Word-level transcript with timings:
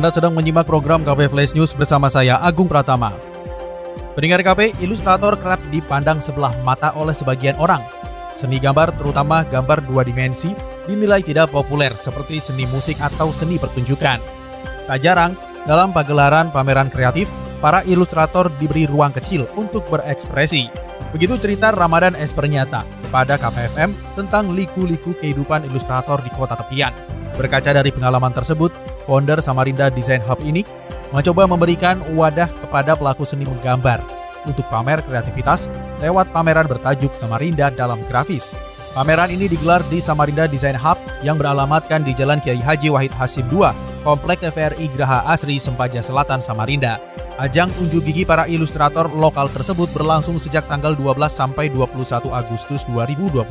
Anda 0.00 0.16
sedang 0.16 0.32
menyimak 0.32 0.64
program 0.64 1.04
KP 1.04 1.28
Flash 1.28 1.52
News 1.52 1.76
bersama 1.76 2.08
saya 2.08 2.40
Agung 2.40 2.64
Pratama. 2.64 3.12
Pendengar 4.16 4.40
KP, 4.40 4.72
ilustrator 4.80 5.36
kerap 5.36 5.60
dipandang 5.68 6.24
sebelah 6.24 6.56
mata 6.64 6.96
oleh 6.96 7.12
sebagian 7.12 7.52
orang. 7.60 7.84
Seni 8.32 8.56
gambar, 8.56 8.96
terutama 8.96 9.44
gambar 9.44 9.84
dua 9.84 10.00
dimensi, 10.00 10.56
dinilai 10.88 11.20
tidak 11.20 11.52
populer 11.52 11.92
seperti 12.00 12.40
seni 12.40 12.64
musik 12.72 12.96
atau 12.96 13.28
seni 13.28 13.60
pertunjukan. 13.60 14.24
Tak 14.88 14.98
jarang, 15.04 15.36
dalam 15.68 15.92
pagelaran 15.92 16.48
pameran 16.48 16.88
kreatif, 16.88 17.28
para 17.60 17.84
ilustrator 17.84 18.48
diberi 18.56 18.88
ruang 18.88 19.12
kecil 19.12 19.52
untuk 19.52 19.84
berekspresi. 19.92 20.72
Begitu 21.12 21.36
cerita 21.36 21.76
Ramadan 21.76 22.16
Espernyata 22.16 22.88
kepada 23.04 23.36
KPFM 23.36 23.92
tentang 24.16 24.48
liku-liku 24.56 25.12
kehidupan 25.20 25.68
ilustrator 25.68 26.24
di 26.24 26.32
kota 26.32 26.56
tepian. 26.56 26.96
Berkaca 27.36 27.76
dari 27.76 27.92
pengalaman 27.92 28.32
tersebut, 28.32 28.89
founder 29.04 29.38
Samarinda 29.44 29.88
Design 29.92 30.24
Hub 30.24 30.40
ini 30.42 30.66
mencoba 31.10 31.46
memberikan 31.46 32.00
wadah 32.14 32.48
kepada 32.62 32.94
pelaku 32.94 33.26
seni 33.26 33.46
menggambar 33.46 34.02
untuk 34.48 34.64
pamer 34.72 35.04
kreativitas 35.04 35.68
lewat 36.00 36.32
pameran 36.32 36.64
bertajuk 36.64 37.12
Samarinda 37.12 37.68
dalam 37.68 38.00
grafis. 38.08 38.56
Pameran 38.90 39.30
ini 39.30 39.46
digelar 39.46 39.86
di 39.86 40.02
Samarinda 40.02 40.50
Design 40.50 40.74
Hub 40.74 40.98
yang 41.22 41.38
beralamatkan 41.38 42.02
di 42.02 42.10
Jalan 42.10 42.42
Kiai 42.42 42.58
Haji 42.58 42.90
Wahid 42.90 43.14
Hasim 43.14 43.46
II, 43.46 43.70
Komplek 44.02 44.42
TVRI 44.42 44.90
Graha 44.90 45.22
Asri 45.30 45.62
Sempaja 45.62 46.02
Selatan, 46.02 46.42
Samarinda. 46.42 46.98
Ajang 47.38 47.70
unjuk 47.78 48.02
gigi 48.02 48.26
para 48.26 48.50
ilustrator 48.50 49.06
lokal 49.14 49.46
tersebut 49.54 49.86
berlangsung 49.94 50.42
sejak 50.42 50.66
tanggal 50.66 50.98
12 50.98 51.22
sampai 51.30 51.70
21 51.70 52.34
Agustus 52.34 52.82
2022 52.90 53.46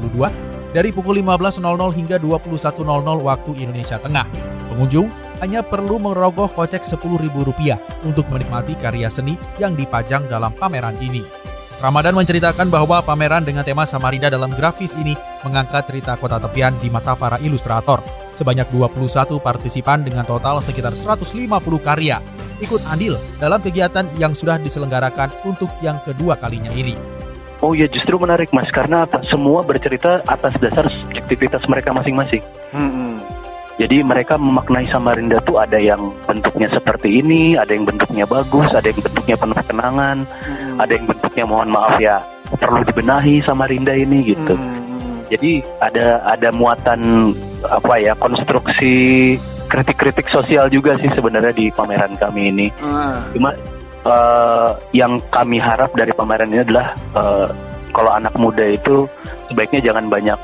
dari 0.76 0.92
pukul 0.92 1.24
15.00 1.24 1.64
hingga 1.96 2.20
21.00 2.20 2.84
waktu 3.24 3.52
Indonesia 3.64 3.98
Tengah. 3.98 4.28
Pengunjung 4.70 5.08
hanya 5.40 5.66
perlu 5.66 6.00
merogoh 6.00 6.52
kocek 6.52 6.84
Rp10.000 6.84 8.06
untuk 8.08 8.26
menikmati 8.32 8.76
karya 8.80 9.12
seni 9.12 9.40
yang 9.60 9.76
dipajang 9.76 10.28
dalam 10.28 10.56
pameran 10.56 10.96
ini. 11.00 11.24
Ramadan 11.80 12.12
menceritakan 12.12 12.68
bahwa 12.68 13.00
pameran 13.00 13.48
dengan 13.48 13.64
tema 13.64 13.88
Samarinda 13.88 14.28
dalam 14.28 14.52
grafis 14.52 14.92
ini 15.00 15.16
mengangkat 15.48 15.88
cerita 15.88 16.20
kota 16.20 16.36
tepian 16.36 16.76
di 16.76 16.92
mata 16.92 17.16
para 17.16 17.40
ilustrator. 17.40 18.04
Sebanyak 18.36 18.68
21 18.68 19.40
partisipan 19.40 20.04
dengan 20.04 20.28
total 20.28 20.60
sekitar 20.60 20.92
150 20.92 21.48
karya 21.80 22.20
ikut 22.60 22.84
andil 22.92 23.16
dalam 23.40 23.64
kegiatan 23.64 24.04
yang 24.20 24.36
sudah 24.36 24.60
diselenggarakan 24.60 25.32
untuk 25.48 25.72
yang 25.80 26.04
kedua 26.04 26.36
kalinya 26.36 26.72
ini. 26.76 27.00
Oh 27.60 27.76
ya 27.76 27.88
justru 27.92 28.16
menarik 28.16 28.52
mas 28.56 28.68
karena 28.72 29.04
apa? 29.04 29.20
Semua 29.28 29.64
bercerita 29.64 30.24
atas 30.28 30.56
dasar 30.64 30.88
subjektivitas 30.88 31.64
mereka 31.68 31.92
masing-masing. 31.92 32.44
Hmm. 32.72 33.20
Jadi 33.80 34.04
mereka 34.04 34.36
memaknai 34.36 34.92
Samarinda 34.92 35.40
tuh 35.48 35.56
ada 35.56 35.80
yang 35.80 36.12
bentuknya 36.28 36.68
seperti 36.68 37.24
ini, 37.24 37.56
ada 37.56 37.72
yang 37.72 37.88
bentuknya 37.88 38.28
bagus, 38.28 38.76
ada 38.76 38.92
yang 38.92 39.00
bentuknya 39.00 39.36
penuh 39.40 39.56
kenangan, 39.56 40.18
hmm. 40.28 40.84
ada 40.84 40.92
yang 40.92 41.06
bentuknya 41.08 41.44
mohon 41.48 41.72
maaf 41.72 41.96
ya 41.96 42.20
perlu 42.60 42.84
dibenahi 42.84 43.40
Samarinda 43.48 43.96
ini 43.96 44.36
gitu. 44.36 44.60
Hmm. 44.60 45.24
Jadi 45.32 45.64
ada 45.80 46.20
ada 46.28 46.52
muatan 46.52 47.32
apa 47.72 47.96
ya 48.04 48.20
konstruksi 48.20 49.38
kritik-kritik 49.72 50.28
sosial 50.28 50.68
juga 50.68 51.00
sih 51.00 51.08
sebenarnya 51.16 51.56
di 51.56 51.72
pameran 51.72 52.20
kami 52.20 52.52
ini. 52.52 52.68
Hmm. 52.84 53.32
Cuma 53.32 53.56
uh, 54.04 54.76
yang 54.92 55.24
kami 55.32 55.56
harap 55.56 55.96
dari 55.96 56.12
pameran 56.12 56.52
ini 56.52 56.68
adalah 56.68 57.00
uh, 57.16 57.48
kalau 57.96 58.12
anak 58.12 58.36
muda 58.36 58.66
itu 58.66 59.08
sebaiknya 59.48 59.94
jangan 59.94 60.12
banyak 60.12 60.40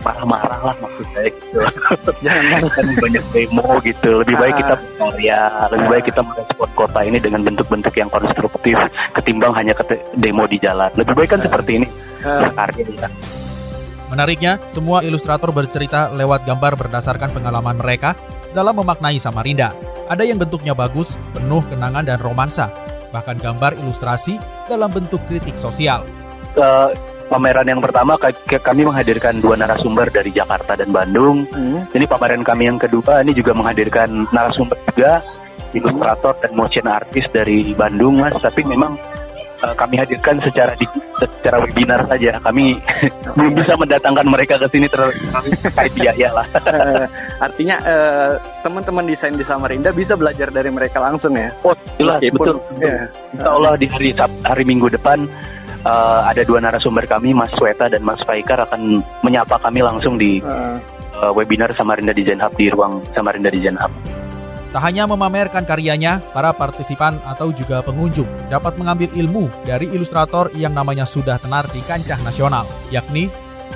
marah-marah 0.00 0.60
lah 0.72 0.74
maksud 0.80 1.06
saya 1.12 1.28
gitu. 1.30 1.60
Jangan 2.24 2.66
kan 2.68 2.86
banyak 2.98 3.24
demo 3.32 3.66
gitu. 3.84 4.10
Lebih 4.24 4.36
baik 4.36 4.54
kita 4.60 4.74
berkarya 4.76 5.40
lebih 5.70 5.86
baik 5.88 6.04
kita 6.10 6.20
merespon 6.24 6.70
kota 6.74 7.00
ini 7.04 7.18
dengan 7.22 7.40
bentuk-bentuk 7.44 7.94
yang 7.96 8.10
konstruktif 8.10 8.76
ketimbang 9.14 9.52
hanya 9.54 9.72
demo 10.16 10.44
di 10.48 10.58
jalan. 10.60 10.90
Lebih 10.96 11.14
baik 11.14 11.30
kan 11.36 11.40
seperti 11.40 11.84
ini 11.84 11.86
berkarya 12.20 12.84
ya 12.88 13.08
Menariknya, 14.10 14.58
semua 14.74 15.06
ilustrator 15.06 15.54
bercerita 15.54 16.10
lewat 16.10 16.42
gambar 16.42 16.74
berdasarkan 16.74 17.30
pengalaman 17.30 17.78
mereka 17.78 18.18
dalam 18.50 18.74
memaknai 18.74 19.22
Samarinda. 19.22 19.70
Ada 20.10 20.26
yang 20.26 20.42
bentuknya 20.42 20.74
bagus, 20.74 21.14
penuh 21.30 21.62
kenangan 21.70 22.02
dan 22.02 22.18
romansa, 22.18 22.74
bahkan 23.14 23.38
gambar 23.38 23.78
ilustrasi 23.78 24.42
dalam 24.66 24.90
bentuk 24.90 25.22
kritik 25.30 25.54
sosial. 25.54 26.02
Uh, 26.58 26.90
pameran 27.30 27.70
yang 27.70 27.78
pertama 27.78 28.18
kami 28.18 28.82
menghadirkan 28.82 29.38
dua 29.38 29.54
narasumber 29.54 30.10
dari 30.10 30.34
Jakarta 30.34 30.74
dan 30.74 30.90
Bandung. 30.90 31.46
Hmm. 31.54 31.86
Ini 31.94 32.04
pameran 32.10 32.42
kami 32.42 32.66
yang 32.66 32.82
kedua 32.82 33.22
ini 33.22 33.30
juga 33.30 33.54
menghadirkan 33.54 34.26
narasumber 34.34 34.74
juga 34.90 35.22
ilustrator 35.70 36.34
dan 36.42 36.52
motion 36.58 36.90
artist 36.90 37.30
dari 37.30 37.70
Bandung 37.78 38.18
mas. 38.18 38.34
Tapi 38.34 38.66
memang 38.66 38.98
uh, 39.62 39.74
kami 39.78 40.02
hadirkan 40.02 40.42
secara 40.42 40.74
di, 40.74 40.90
secara 41.22 41.62
webinar 41.62 42.02
saja. 42.10 42.42
Kami 42.42 42.74
belum 43.38 43.52
bisa 43.54 43.78
mendatangkan 43.78 44.26
mereka 44.26 44.58
ke 44.58 44.66
sini 44.74 44.90
terkait 44.90 45.92
biaya 46.02 46.34
lah. 46.34 46.46
Artinya 47.46 47.76
uh, 47.86 48.32
teman-teman 48.66 49.06
desain 49.06 49.38
di 49.38 49.46
Samarinda 49.46 49.94
bisa 49.94 50.18
belajar 50.18 50.50
dari 50.50 50.74
mereka 50.74 50.98
langsung 50.98 51.38
ya. 51.38 51.54
Oh, 51.62 51.78
jelas 51.94 52.18
betul. 52.18 52.58
Ya. 52.82 53.06
Insya 53.30 53.50
Allah 53.54 53.78
di 53.78 53.86
hari 53.86 54.10
hari 54.42 54.64
Minggu 54.66 54.90
depan 54.90 55.30
uh, 55.84 56.20
ada 56.28 56.42
dua 56.44 56.60
narasumber 56.60 57.04
kami, 57.08 57.32
Mas 57.32 57.52
Sweta 57.56 57.88
dan 57.88 58.02
Mas 58.04 58.20
Faikar 58.24 58.60
akan 58.60 59.04
menyapa 59.24 59.60
kami 59.60 59.80
langsung 59.84 60.16
di 60.20 60.40
uh. 60.44 60.76
Uh, 61.20 61.34
webinar 61.36 61.68
Samarinda 61.76 62.16
Design 62.16 62.40
Hub 62.40 62.54
di 62.56 62.72
ruang 62.72 63.04
Samarinda 63.12 63.52
Design 63.52 63.76
Hub. 63.76 63.92
Tak 64.70 64.86
hanya 64.86 65.02
memamerkan 65.02 65.66
karyanya, 65.66 66.22
para 66.30 66.54
partisipan 66.54 67.18
atau 67.26 67.50
juga 67.50 67.82
pengunjung 67.82 68.30
dapat 68.46 68.78
mengambil 68.78 69.10
ilmu 69.18 69.50
dari 69.66 69.90
ilustrator 69.90 70.46
yang 70.54 70.70
namanya 70.70 71.02
sudah 71.02 71.42
tenar 71.42 71.66
di 71.74 71.82
kancah 71.82 72.22
nasional, 72.22 72.62
yakni 72.94 73.26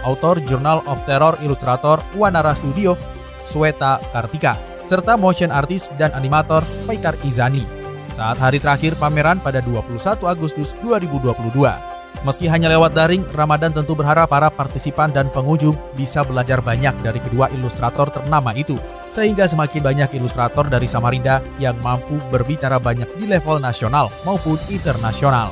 autor 0.06 0.38
Journal 0.46 0.86
of 0.86 1.02
Terror 1.02 1.34
Ilustrator 1.42 1.98
Wanara 2.14 2.54
Studio, 2.54 2.94
Sweta 3.42 3.98
Kartika, 4.14 4.54
serta 4.86 5.18
motion 5.18 5.50
artist 5.50 5.90
dan 5.98 6.14
animator 6.14 6.62
Faikar 6.86 7.18
Izani. 7.26 7.66
Saat 8.14 8.38
hari 8.38 8.62
terakhir 8.62 8.94
pameran 8.94 9.42
pada 9.42 9.58
21 9.58 9.98
Agustus 10.30 10.78
2022. 10.78 11.93
Meski 12.22 12.46
hanya 12.46 12.70
lewat 12.70 12.94
daring, 12.94 13.26
Ramadan 13.34 13.74
tentu 13.74 13.98
berharap 13.98 14.30
para 14.30 14.46
partisipan 14.48 15.10
dan 15.10 15.26
pengunjung 15.34 15.74
bisa 15.98 16.22
belajar 16.22 16.62
banyak 16.62 16.94
dari 17.02 17.18
kedua 17.18 17.50
ilustrator 17.50 18.08
ternama 18.14 18.54
itu, 18.54 18.78
sehingga 19.10 19.50
semakin 19.50 19.82
banyak 19.82 20.10
ilustrator 20.16 20.70
dari 20.70 20.86
Samarinda 20.86 21.42
yang 21.58 21.74
mampu 21.82 22.16
berbicara 22.30 22.78
banyak 22.78 23.10
di 23.18 23.26
level 23.26 23.58
nasional 23.58 24.08
maupun 24.22 24.56
internasional. 24.70 25.50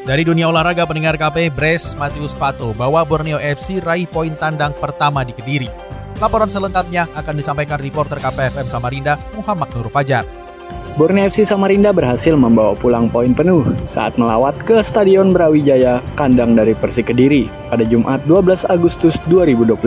Dari 0.00 0.24
dunia 0.24 0.48
olahraga 0.48 0.88
pendengar 0.88 1.20
KP, 1.20 1.52
Bres 1.52 1.92
Matius 1.94 2.32
Pato 2.32 2.72
bawa 2.72 3.04
Borneo 3.04 3.36
FC 3.36 3.84
raih 3.84 4.08
poin 4.08 4.32
tandang 4.32 4.72
pertama 4.72 5.20
di 5.22 5.36
Kediri. 5.36 5.68
Laporan 6.20 6.48
selengkapnya 6.48 7.08
akan 7.16 7.34
disampaikan 7.36 7.80
reporter 7.80 8.16
KPFM 8.16 8.68
Samarinda, 8.68 9.20
Muhammad 9.36 9.72
Nur 9.76 9.92
Fajar. 9.92 10.39
Borneo 10.98 11.30
FC 11.30 11.46
Samarinda 11.46 11.94
berhasil 11.94 12.34
membawa 12.34 12.74
pulang 12.74 13.06
poin 13.06 13.30
penuh 13.30 13.62
saat 13.86 14.18
melawat 14.18 14.58
ke 14.66 14.82
Stadion 14.82 15.30
Brawijaya, 15.30 16.02
kandang 16.18 16.58
dari 16.58 16.74
Persik 16.74 17.14
Kediri 17.14 17.46
pada 17.70 17.86
Jumat 17.86 18.26
12 18.26 18.66
Agustus 18.66 19.14
2022. 19.30 19.86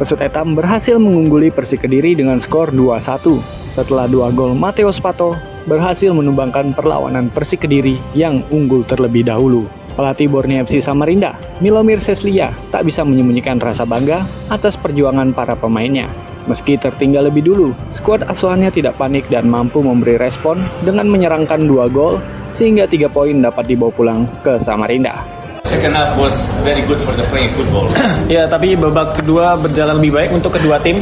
Pesut 0.00 0.18
Etam 0.24 0.56
berhasil 0.56 0.96
mengungguli 0.96 1.52
Persik 1.52 1.84
Kediri 1.84 2.16
dengan 2.16 2.40
skor 2.40 2.72
2-1 2.72 3.36
setelah 3.68 4.08
dua 4.08 4.32
gol 4.32 4.56
Mateo 4.56 4.88
Spato 4.88 5.36
berhasil 5.68 6.10
menumbangkan 6.16 6.72
perlawanan 6.72 7.28
Persik 7.28 7.68
Kediri 7.68 8.00
yang 8.16 8.40
unggul 8.48 8.80
terlebih 8.88 9.28
dahulu. 9.28 9.68
Pelatih 9.94 10.26
Borneo 10.26 10.64
FC 10.64 10.80
Samarinda, 10.80 11.36
Milomir 11.60 12.00
Seslia, 12.00 12.50
tak 12.72 12.88
bisa 12.88 13.04
menyembunyikan 13.04 13.60
rasa 13.60 13.86
bangga 13.86 14.26
atas 14.50 14.74
perjuangan 14.74 15.30
para 15.30 15.54
pemainnya 15.54 16.10
Meski 16.44 16.76
tertinggal 16.76 17.32
lebih 17.32 17.48
dulu, 17.48 17.72
skuad 17.88 18.28
asuhannya 18.28 18.68
tidak 18.68 19.00
panik 19.00 19.24
dan 19.32 19.48
mampu 19.48 19.80
memberi 19.80 20.20
respon 20.20 20.60
dengan 20.84 21.08
menyerangkan 21.08 21.64
dua 21.64 21.88
gol 21.88 22.20
sehingga 22.52 22.84
tiga 22.84 23.08
poin 23.08 23.40
dapat 23.40 23.64
dibawa 23.64 23.92
pulang 23.92 24.20
ke 24.44 24.60
Samarinda. 24.60 25.24
Second 25.64 25.96
half 25.96 26.20
was 26.20 26.36
very 26.60 26.84
good 26.84 27.00
for 27.00 27.16
the 27.16 27.24
playing 27.32 27.48
football. 27.56 27.88
ya, 28.28 28.44
tapi 28.44 28.76
babak 28.76 29.24
kedua 29.24 29.56
berjalan 29.56 29.96
lebih 29.96 30.12
baik 30.12 30.30
untuk 30.36 30.52
kedua 30.60 30.76
tim. 30.84 31.00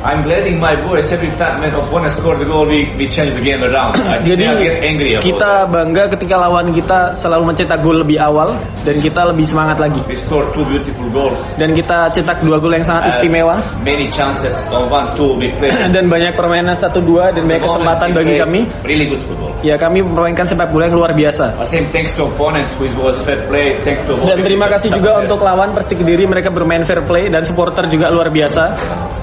I'm 0.00 0.24
letting 0.24 0.56
my 0.56 0.80
voice 0.88 1.12
every 1.12 1.28
time 1.36 1.60
when 1.60 1.76
opponent 1.76 2.16
score 2.16 2.32
the 2.32 2.48
goal 2.48 2.64
we, 2.64 2.88
we 2.96 3.04
change 3.04 3.36
the 3.36 3.44
game 3.44 3.60
around. 3.60 4.00
I 4.08 4.16
Jadi 4.24 4.48
get 4.56 4.80
angry 4.80 5.20
about 5.20 5.28
kita 5.28 5.50
bangga 5.68 6.08
ketika 6.16 6.40
lawan 6.40 6.72
kita 6.72 7.12
selalu 7.12 7.52
mencetak 7.52 7.84
gol 7.84 8.00
lebih 8.00 8.16
awal 8.16 8.56
dan 8.80 8.96
kita 8.96 9.28
lebih 9.28 9.44
semangat 9.44 9.76
lagi. 9.76 10.00
We 10.08 10.16
scored 10.16 10.56
two 10.56 10.64
beautiful 10.64 11.04
goals. 11.12 11.36
Dan 11.60 11.76
kita 11.76 12.08
cetak 12.16 12.40
dua 12.40 12.56
gol 12.56 12.72
yang 12.72 12.86
sangat 12.86 12.98
Uh, 13.00 13.12
istimewa 13.16 13.56
Many 13.80 14.12
chances 14.12 14.52
on 14.72 14.88
one 14.88 15.08
two 15.16 15.36
we 15.36 15.52
play. 15.52 15.68
dan 15.94 16.08
banyak 16.08 16.32
permainan 16.32 16.72
satu 16.72 17.04
dua 17.04 17.28
dan 17.36 17.44
banyak 17.44 17.68
kesempatan 17.68 18.08
bagi 18.16 18.34
kami. 18.40 18.60
Really 18.88 19.04
good 19.04 19.20
football. 19.20 19.52
Ya 19.60 19.76
kami 19.76 20.00
memainkan 20.00 20.48
sepak 20.48 20.72
bola 20.72 20.88
yang 20.88 20.96
luar 20.96 21.12
biasa. 21.12 21.60
I 21.60 21.68
think 21.68 21.92
thanks 21.92 22.16
to 22.16 22.24
opponents 22.24 22.72
who 22.80 22.88
was 22.96 23.20
fair 23.20 23.44
play, 23.52 23.76
thanks 23.84 24.08
to 24.08 24.16
Dan 24.16 24.40
terima 24.40 24.64
kasih 24.72 24.96
juga 24.96 25.20
untuk 25.20 25.44
lawan 25.44 25.76
Persik 25.76 26.00
Kediri 26.00 26.24
mereka 26.24 26.48
bermain 26.48 26.80
fair 26.88 27.04
play 27.04 27.28
dan 27.28 27.44
supporter 27.44 27.84
juga 27.92 28.08
luar 28.08 28.32
biasa. 28.32 28.62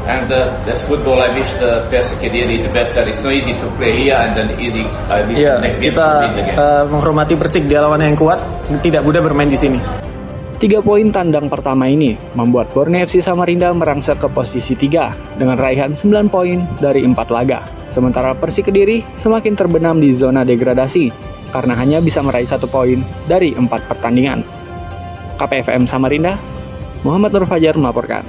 And 0.07 0.29
uh, 0.31 0.66
that's 0.67 0.83
football. 0.83 1.23
I 1.23 1.31
wish 1.31 1.47
the 1.55 1.87
best 1.87 2.11
Kediri 2.19 2.59
the 2.59 2.69
better. 2.69 3.07
It's 3.07 3.23
not 3.23 3.31
easy 3.31 3.55
to 3.55 3.71
play 3.79 3.95
here 3.95 4.19
and 4.19 4.35
then 4.35 4.51
easy. 4.59 4.83
I 5.07 5.23
wish 5.23 5.39
the 5.39 5.63
next 5.63 5.79
game 5.79 5.95
to 5.95 6.03
kita 6.03 6.07
win 6.27 6.35
the 6.35 6.43
game. 6.43 6.57
uh, 6.59 6.83
menghormati 6.91 7.33
Persik 7.39 7.63
dia 7.71 7.79
lawan 7.79 8.03
yang 8.03 8.19
kuat, 8.19 8.43
tidak 8.83 9.07
mudah 9.07 9.23
bermain 9.23 9.47
di 9.47 9.55
sini. 9.55 9.79
Tiga 10.57 10.81
poin 10.81 11.13
tandang 11.13 11.47
pertama 11.53 11.85
ini 11.85 12.17
membuat 12.33 12.73
Borneo 12.73 13.05
FC 13.05 13.21
Samarinda 13.21 13.69
merangsek 13.77 14.17
ke 14.17 14.27
posisi 14.27 14.73
3 14.73 15.37
dengan 15.37 15.53
raihan 15.53 15.93
9 15.93 16.33
poin 16.33 16.65
dari 16.81 17.05
4 17.05 17.13
laga. 17.29 17.61
Sementara 17.87 18.33
Persik 18.33 18.73
Kediri 18.73 19.05
semakin 19.13 19.53
terbenam 19.53 20.01
di 20.01 20.17
zona 20.17 20.41
degradasi 20.41 21.13
karena 21.53 21.77
hanya 21.77 22.01
bisa 22.01 22.25
meraih 22.25 22.49
satu 22.49 22.65
poin 22.65 23.05
dari 23.29 23.53
4 23.53 23.69
pertandingan. 23.69 24.41
KPFM 25.37 25.85
Samarinda, 25.85 26.33
Muhammad 27.05 27.37
Nur 27.37 27.45
Fajar 27.45 27.77
melaporkan. 27.77 28.25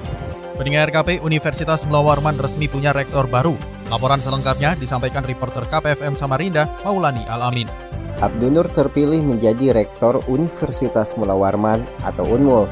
Pendengar 0.58 0.90
KP 0.90 1.22
Universitas 1.22 1.86
Melawarman 1.86 2.34
resmi 2.34 2.66
punya 2.66 2.90
rektor 2.90 3.30
baru. 3.30 3.54
Laporan 3.94 4.18
selengkapnya 4.18 4.74
disampaikan 4.74 5.22
reporter 5.22 5.62
KPFM 5.62 6.18
Samarinda, 6.18 6.66
Maulani 6.82 7.22
Alamin. 7.30 7.70
Abdunur 8.18 8.66
terpilih 8.66 9.22
menjadi 9.22 9.70
Rektor 9.70 10.18
Universitas 10.26 11.14
Mula 11.14 11.38
Warman 11.38 11.86
atau 12.02 12.26
UNMUL. 12.26 12.66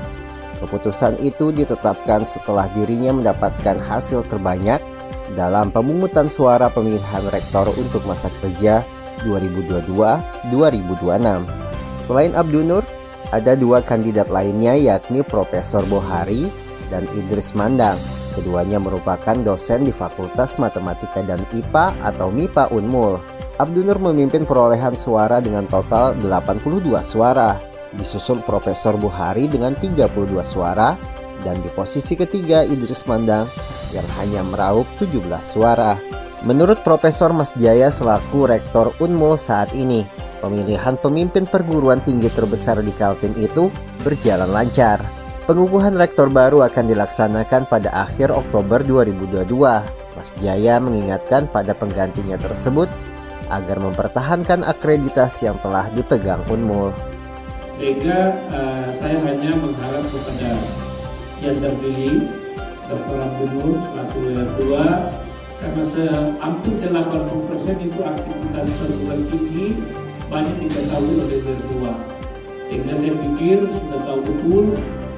Keputusan 0.59 1.23
itu 1.23 1.55
ditetapkan 1.55 2.27
setelah 2.27 2.67
dirinya 2.75 3.23
mendapatkan 3.23 3.79
hasil 3.79 4.27
terbanyak 4.27 4.83
dalam 5.38 5.71
pemungutan 5.71 6.27
suara 6.27 6.67
pemilihan 6.67 7.23
rektor 7.31 7.71
untuk 7.71 8.03
masa 8.03 8.27
kerja 8.43 8.83
2022-2026. 9.23 10.50
Selain 12.03 12.35
Abdunur, 12.35 12.83
ada 13.31 13.55
dua 13.55 13.79
kandidat 13.79 14.27
lainnya 14.27 14.75
yakni 14.75 15.23
Profesor 15.23 15.87
Bohari 15.87 16.65
dan 16.93 17.09
Idris 17.17 17.53
Mandang. 17.56 17.99
Keduanya 18.37 18.77
merupakan 18.77 19.33
dosen 19.41 19.88
di 19.88 19.93
Fakultas 19.94 20.61
Matematika 20.61 21.25
dan 21.25 21.41
IPA 21.56 21.97
atau 22.05 22.29
MIPA 22.29 22.69
Unmul. 22.69 23.17
Abdunur 23.56 23.97
memimpin 23.97 24.44
perolehan 24.44 24.93
suara 24.93 25.41
dengan 25.41 25.65
total 25.65 26.12
82 26.21 27.00
suara, 27.00 27.56
disusul 27.97 28.44
Profesor 28.44 29.00
Buhari 29.00 29.49
dengan 29.49 29.73
32 29.73 30.12
suara, 30.44 30.93
dan 31.41 31.65
di 31.65 31.73
posisi 31.73 32.12
ketiga 32.12 32.61
Idris 32.61 33.09
Mandang 33.09 33.49
yang 33.97 34.05
hanya 34.21 34.44
meraup 34.44 34.85
17 35.00 35.25
suara. 35.41 35.97
Menurut 36.44 36.85
Profesor 36.85 37.33
Mas 37.33 37.56
Jaya 37.56 37.88
selaku 37.88 38.44
Rektor 38.44 38.93
Unmul 39.00 39.41
saat 39.41 39.73
ini, 39.73 40.05
pemilihan 40.44 41.00
pemimpin 41.00 41.49
perguruan 41.49 42.05
tinggi 42.05 42.29
terbesar 42.29 42.85
di 42.85 42.93
Kaltim 42.93 43.33
itu 43.41 43.73
berjalan 44.05 44.53
lancar. 44.53 45.00
Pengukuhan 45.46 45.94
rektor 45.94 46.26
baru 46.26 46.66
akan 46.66 46.90
dilaksanakan 46.90 47.70
pada 47.70 47.94
akhir 47.94 48.34
Oktober 48.34 48.82
2022. 48.82 49.46
Mas 50.19 50.34
Jaya 50.43 50.82
mengingatkan 50.82 51.46
pada 51.46 51.70
penggantinya 51.70 52.34
tersebut 52.34 52.90
agar 53.46 53.78
mempertahankan 53.78 54.66
akreditasi 54.66 55.46
yang 55.46 55.54
telah 55.62 55.87
dipegang 55.94 56.43
Unmul. 56.50 56.90
Sehingga 57.78 58.34
uh, 58.50 58.90
saya 58.98 59.22
hanya 59.22 59.54
mengharap 59.54 60.02
kepada 60.10 60.50
yang 61.38 61.56
terpilih 61.62 62.26
Dr. 62.90 63.19
Abdul 63.22 63.70
selaku 63.87 64.19
R2 64.34 64.62
karena 65.62 65.82
saya 65.94 66.16
hampir 66.42 66.75
80% 66.90 67.87
itu 67.87 68.00
aktivitas 68.02 68.66
perguruan 68.82 69.20
tinggi 69.31 69.66
banyak 70.26 70.56
diketahui 70.58 71.14
oleh 71.22 71.38
R2 71.38 71.70
sehingga 72.66 72.92
saya 72.99 73.12
pikir 73.14 73.58
sudah 73.62 74.00
tahu 74.02 74.20
betul 74.26 74.64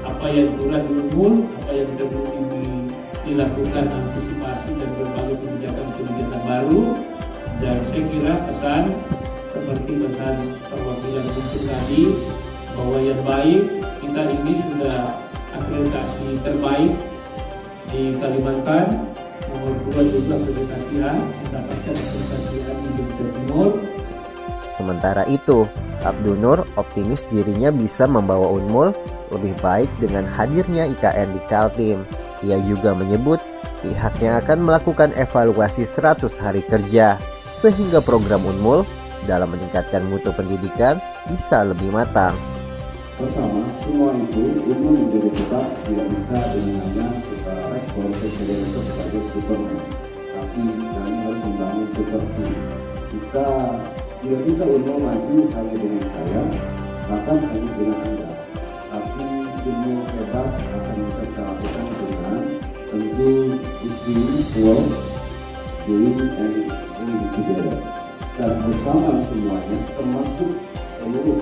apa 0.08 0.26
yang 0.32 0.48
kurang 0.56 0.84
di 0.88 0.92
Unmul, 1.04 1.32
apa 1.60 1.70
yang 1.76 1.88
perlu 1.94 2.40
di- 2.48 2.88
dilakukan 3.28 3.84
antisipasi 3.92 4.70
dan 4.80 4.90
berbagai 4.96 5.36
kebijakan-kebijakan 5.44 6.42
baru. 6.48 6.82
Dan 7.58 7.76
saya 7.90 8.02
kira 8.06 8.34
pesan 8.46 8.82
seperti 9.50 9.92
pesan 9.98 10.36
perwakilan 10.70 11.24
hukum 11.26 11.62
tadi 11.66 12.02
bahwa 12.78 12.98
yang 13.02 13.20
baik 13.26 13.62
kita 13.98 14.22
ini 14.30 14.54
sudah 14.70 14.98
akreditasi 15.50 16.26
terbaik 16.46 16.92
di 17.90 18.14
Kalimantan 18.22 18.86
nomor 19.50 19.74
dua 19.90 20.00
juga 20.06 20.34
akreditasi 20.38 20.94
A 21.02 21.12
mendapatkan 21.18 21.94
akreditasi 21.98 22.56
A 22.62 22.72
di 22.78 22.86
Indonesia 22.86 23.26
Timur 23.34 23.68
Sementara 24.68 25.24
itu, 25.26 25.64
Abdunur 26.04 26.62
optimis 26.78 27.26
dirinya 27.26 27.72
bisa 27.74 28.06
membawa 28.06 28.52
Unmul 28.54 28.94
lebih 29.34 29.56
baik 29.58 29.90
dengan 29.98 30.28
hadirnya 30.28 30.86
IKN 30.86 31.34
di 31.34 31.40
Kaltim. 31.50 32.04
Ia 32.46 32.60
juga 32.62 32.94
menyebut 32.94 33.42
pihaknya 33.82 34.38
akan 34.44 34.68
melakukan 34.68 35.10
evaluasi 35.18 35.82
100 35.82 36.30
hari 36.38 36.62
kerja 36.62 37.18
sehingga 37.58 37.98
program 37.98 38.46
Unmul 38.46 38.86
dalam 39.26 39.50
meningkatkan 39.50 40.06
mutu 40.06 40.30
pendidikan 40.30 41.02
bisa 41.26 41.66
lebih 41.66 41.90
matang. 41.90 42.38
Pertama, 43.18 43.66
semua 43.82 44.14
itu 44.14 44.62
umum 44.70 44.94
menjadi 44.94 45.30
tetap 45.34 45.66
tidak 45.82 46.06
bisa 46.06 46.38
dengan 46.54 46.78
hanya 46.86 47.06
kita 47.26 47.54
rektor 47.74 48.06
presiden 48.14 48.58
itu 48.62 48.80
sebagai 48.86 49.22
superman. 49.34 49.86
Tapi 50.38 50.62
kami 50.78 51.14
harus 51.26 51.40
membangun 51.42 51.88
seperti 51.98 52.46
kita 53.10 53.48
tidak 54.18 54.40
bisa 54.50 54.64
umum 54.66 54.98
maju 54.98 55.36
hanya 55.54 55.74
dengan 55.78 56.04
saya, 56.10 56.42
bahkan 57.06 57.36
hanya 57.38 57.70
dengan 57.78 57.98
anda. 58.02 58.28
Tapi 58.90 59.26
umum 59.62 59.98
hebat 60.10 60.48
akan 60.58 60.96
bisa 61.06 61.22
kita 61.22 61.42
lakukan 61.46 61.86
dengan 62.02 62.40
tentu 62.88 63.30
doing 64.08 64.42
well, 64.58 64.82
doing 65.86 66.18
and 66.18 66.56
doing 66.66 67.26
together. 67.30 67.76
Secara 68.34 68.54
bersama 68.66 69.10
semuanya, 69.26 69.76
termasuk 69.94 70.50
seluruh 70.98 71.40